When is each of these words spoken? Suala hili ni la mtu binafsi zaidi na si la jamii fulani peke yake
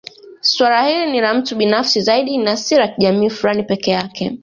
Suala 0.41 0.87
hili 0.87 1.11
ni 1.11 1.21
la 1.21 1.33
mtu 1.33 1.55
binafsi 1.55 2.01
zaidi 2.01 2.37
na 2.37 2.57
si 2.57 2.75
la 2.75 2.87
jamii 2.97 3.29
fulani 3.29 3.63
peke 3.63 3.91
yake 3.91 4.37